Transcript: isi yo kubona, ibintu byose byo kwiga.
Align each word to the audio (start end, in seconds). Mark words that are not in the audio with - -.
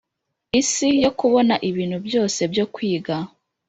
isi 0.59 0.87
yo 1.03 1.11
kubona, 1.19 1.53
ibintu 1.69 1.97
byose 2.07 2.39
byo 2.51 2.65
kwiga. 2.73 3.15